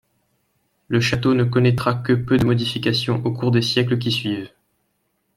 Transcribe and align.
Le 0.87 0.99
château 0.99 1.35
ne 1.35 1.43
connaîtra 1.43 1.93
que 1.93 2.13
peu 2.13 2.37
de 2.37 2.43
modifications 2.43 3.23
au 3.23 3.31
cours 3.31 3.51
des 3.51 3.61
siècles 3.61 3.99
qui 3.99 4.11
suivent. 4.11 4.51